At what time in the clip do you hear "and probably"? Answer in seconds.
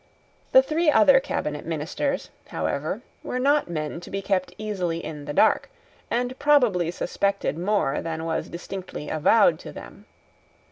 6.09-6.89